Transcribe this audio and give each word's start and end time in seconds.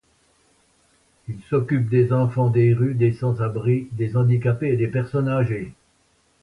Il 1.27 1.39
s'occupe 1.43 1.87
des 1.87 2.11
enfants 2.11 2.49
des 2.49 2.73
rues, 2.73 2.95
des 2.95 3.13
sans-abri, 3.13 3.87
des 3.91 4.17
handicapés 4.17 4.69
et 4.69 4.75
des 4.75 4.87
personnes 4.87 5.29
âgées. 5.29 5.75